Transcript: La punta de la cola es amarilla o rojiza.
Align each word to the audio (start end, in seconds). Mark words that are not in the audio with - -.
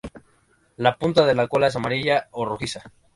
La 0.77 0.97
punta 0.97 1.27
de 1.27 1.35
la 1.35 1.47
cola 1.47 1.67
es 1.67 1.75
amarilla 1.75 2.27
o 2.31 2.43
rojiza. 2.43 2.81